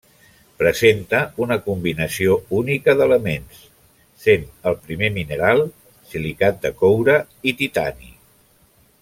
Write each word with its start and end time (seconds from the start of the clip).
Presenta 0.59 1.17
una 1.45 1.57
combinació 1.65 2.37
única 2.61 2.95
d'elements, 3.01 3.59
sent 4.25 4.49
el 4.71 4.79
primer 4.89 5.11
mineral 5.19 5.63
silicat 6.15 6.59
de 6.65 6.73
coure 6.83 7.21
i 7.53 7.55
titani. 7.63 8.13